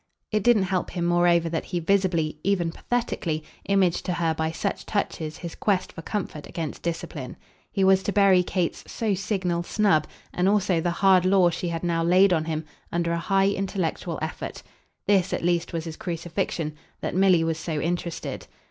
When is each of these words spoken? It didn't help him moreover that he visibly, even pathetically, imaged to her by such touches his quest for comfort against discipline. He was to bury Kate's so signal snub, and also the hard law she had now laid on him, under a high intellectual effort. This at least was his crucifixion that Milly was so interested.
It 0.31 0.41
didn't 0.41 0.63
help 0.63 0.89
him 0.89 1.05
moreover 1.05 1.47
that 1.47 1.65
he 1.65 1.79
visibly, 1.79 2.39
even 2.43 2.71
pathetically, 2.71 3.43
imaged 3.65 4.03
to 4.07 4.13
her 4.13 4.33
by 4.33 4.49
such 4.49 4.87
touches 4.87 5.37
his 5.37 5.53
quest 5.53 5.93
for 5.93 6.01
comfort 6.01 6.47
against 6.47 6.81
discipline. 6.81 7.37
He 7.71 7.83
was 7.83 8.01
to 8.01 8.11
bury 8.11 8.41
Kate's 8.41 8.83
so 8.91 9.13
signal 9.13 9.61
snub, 9.61 10.07
and 10.33 10.49
also 10.49 10.81
the 10.81 10.89
hard 10.89 11.23
law 11.23 11.51
she 11.51 11.67
had 11.67 11.83
now 11.83 12.01
laid 12.03 12.33
on 12.33 12.45
him, 12.45 12.65
under 12.91 13.11
a 13.11 13.19
high 13.19 13.49
intellectual 13.51 14.17
effort. 14.23 14.63
This 15.05 15.33
at 15.33 15.43
least 15.43 15.71
was 15.71 15.83
his 15.85 15.97
crucifixion 15.97 16.73
that 17.01 17.13
Milly 17.13 17.43
was 17.43 17.59
so 17.59 17.79
interested. 17.79 18.47